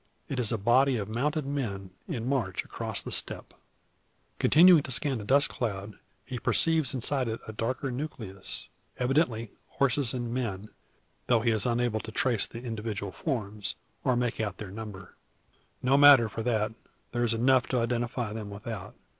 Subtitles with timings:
[0.29, 3.53] It is a body of mounted men in march across the steppe.
[4.39, 8.67] Continuing to scan the dust cloud, he perceives inside it a darker nucleus,
[8.97, 10.69] evidently horses and men,
[11.27, 15.17] though he is unable to trace the individual forms, or make out their number.
[15.83, 16.71] No mattes for that;
[17.11, 18.95] there is enough to identify them without.